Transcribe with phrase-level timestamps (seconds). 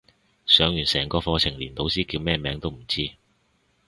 [0.47, 3.11] 上完成個課程連老師叫咩名都唔知